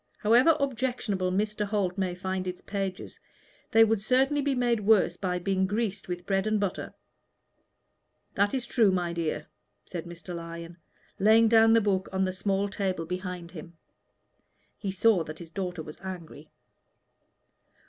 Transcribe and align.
"However 0.17 0.57
objectionable 0.59 1.31
Mr. 1.31 1.63
Holt 1.63 1.95
may 1.95 2.15
find 2.15 2.47
its 2.47 2.59
pages, 2.61 3.19
they 3.69 3.83
would 3.83 4.01
certainly 4.01 4.41
be 4.41 4.55
made 4.55 4.79
worse 4.79 5.15
by 5.15 5.37
being 5.37 5.67
greased 5.67 6.07
with 6.07 6.25
bread 6.25 6.47
and 6.47 6.59
butter." 6.59 6.95
"That 8.33 8.55
is 8.55 8.65
true, 8.65 8.89
my 8.91 9.13
dear," 9.13 9.45
said 9.85 10.05
Mr. 10.05 10.33
Lyon, 10.33 10.77
laying 11.19 11.47
down 11.49 11.73
the 11.73 11.81
book 11.81 12.09
on 12.11 12.25
the 12.25 12.33
small 12.33 12.67
table 12.67 13.05
behind 13.05 13.51
him. 13.51 13.77
He 14.75 14.89
saw 14.91 15.23
that 15.23 15.37
his 15.37 15.51
daughter 15.51 15.83
was 15.83 15.99
angry. 16.01 16.49